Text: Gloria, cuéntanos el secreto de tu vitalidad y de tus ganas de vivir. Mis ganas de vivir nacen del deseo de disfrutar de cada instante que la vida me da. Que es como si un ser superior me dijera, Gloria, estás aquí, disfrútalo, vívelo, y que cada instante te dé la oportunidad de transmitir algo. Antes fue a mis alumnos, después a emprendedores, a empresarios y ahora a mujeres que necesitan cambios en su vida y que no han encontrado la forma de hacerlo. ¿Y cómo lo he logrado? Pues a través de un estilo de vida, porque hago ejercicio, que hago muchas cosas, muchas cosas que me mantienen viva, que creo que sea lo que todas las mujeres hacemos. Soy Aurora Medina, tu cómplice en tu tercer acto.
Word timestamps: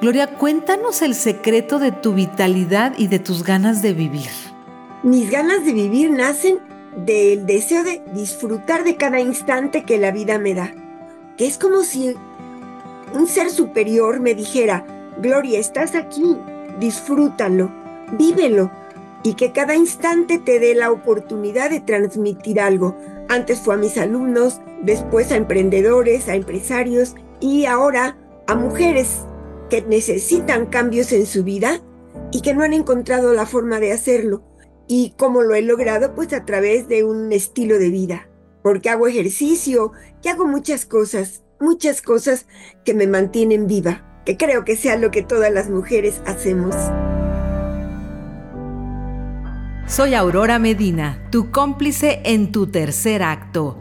Gloria, 0.00 0.28
cuéntanos 0.28 1.02
el 1.02 1.14
secreto 1.14 1.78
de 1.78 1.92
tu 1.92 2.14
vitalidad 2.14 2.94
y 2.96 3.08
de 3.08 3.18
tus 3.18 3.44
ganas 3.44 3.82
de 3.82 3.92
vivir. 3.92 4.30
Mis 5.02 5.30
ganas 5.30 5.62
de 5.62 5.74
vivir 5.74 6.10
nacen 6.10 6.58
del 7.04 7.44
deseo 7.44 7.84
de 7.84 8.02
disfrutar 8.14 8.82
de 8.82 8.96
cada 8.96 9.20
instante 9.20 9.84
que 9.84 9.98
la 9.98 10.10
vida 10.10 10.38
me 10.38 10.54
da. 10.54 10.72
Que 11.36 11.46
es 11.46 11.58
como 11.58 11.82
si 11.82 12.14
un 13.12 13.26
ser 13.26 13.50
superior 13.50 14.20
me 14.20 14.34
dijera, 14.34 14.86
Gloria, 15.20 15.58
estás 15.58 15.94
aquí, 15.94 16.34
disfrútalo, 16.78 17.70
vívelo, 18.18 18.70
y 19.22 19.34
que 19.34 19.52
cada 19.52 19.74
instante 19.74 20.38
te 20.38 20.58
dé 20.60 20.74
la 20.74 20.92
oportunidad 20.92 21.68
de 21.68 21.80
transmitir 21.80 22.58
algo. 22.58 22.96
Antes 23.28 23.60
fue 23.60 23.74
a 23.74 23.76
mis 23.76 23.98
alumnos, 23.98 24.62
después 24.80 25.30
a 25.30 25.36
emprendedores, 25.36 26.26
a 26.30 26.36
empresarios 26.36 27.16
y 27.38 27.66
ahora 27.66 28.16
a 28.46 28.54
mujeres 28.54 29.26
que 29.70 29.82
necesitan 29.82 30.66
cambios 30.66 31.12
en 31.12 31.24
su 31.24 31.44
vida 31.44 31.80
y 32.32 32.42
que 32.42 32.52
no 32.52 32.62
han 32.62 32.74
encontrado 32.74 33.32
la 33.32 33.46
forma 33.46 33.80
de 33.80 33.92
hacerlo. 33.92 34.42
¿Y 34.86 35.14
cómo 35.16 35.42
lo 35.42 35.54
he 35.54 35.62
logrado? 35.62 36.14
Pues 36.14 36.32
a 36.32 36.44
través 36.44 36.88
de 36.88 37.04
un 37.04 37.32
estilo 37.32 37.78
de 37.78 37.90
vida, 37.90 38.28
porque 38.62 38.90
hago 38.90 39.06
ejercicio, 39.06 39.92
que 40.20 40.28
hago 40.28 40.46
muchas 40.46 40.84
cosas, 40.84 41.44
muchas 41.60 42.02
cosas 42.02 42.46
que 42.84 42.92
me 42.92 43.06
mantienen 43.06 43.68
viva, 43.68 44.20
que 44.26 44.36
creo 44.36 44.64
que 44.64 44.76
sea 44.76 44.96
lo 44.96 45.10
que 45.12 45.22
todas 45.22 45.52
las 45.52 45.70
mujeres 45.70 46.20
hacemos. 46.26 46.74
Soy 49.86 50.14
Aurora 50.14 50.58
Medina, 50.58 51.28
tu 51.30 51.50
cómplice 51.50 52.20
en 52.24 52.52
tu 52.52 52.66
tercer 52.66 53.22
acto. 53.22 53.78